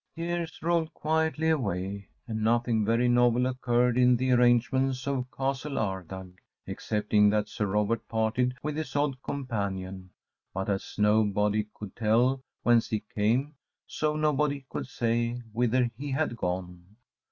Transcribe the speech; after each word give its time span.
Years 0.15 0.63
rolled 0.63 0.91
quietly 0.95 1.49
away, 1.51 2.07
and 2.27 2.43
nothing 2.43 2.83
very 2.83 3.07
novel 3.07 3.45
occurred 3.45 3.99
in 3.99 4.17
the 4.17 4.31
arrangements 4.31 5.05
of 5.07 5.27
Castle 5.29 5.77
Ardagh, 5.77 6.39
excepting 6.65 7.29
that 7.29 7.47
Sir 7.47 7.67
Robert 7.67 8.07
parted 8.07 8.55
with 8.63 8.77
his 8.77 8.95
odd 8.95 9.21
companion, 9.21 10.09
but 10.55 10.69
as 10.71 10.95
nobody 10.97 11.67
could 11.75 11.95
tell 11.95 12.41
whence 12.63 12.87
he 12.87 13.03
came, 13.13 13.53
so 13.85 14.15
nobody 14.15 14.65
could 14.69 14.87
say 14.87 15.33
whither 15.53 15.91
he 15.95 16.09
had 16.09 16.35
gone. 16.35 16.95